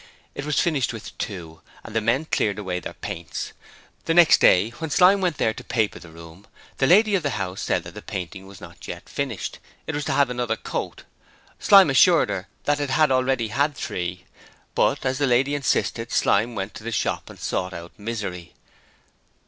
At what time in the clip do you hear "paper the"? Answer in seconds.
5.63-6.09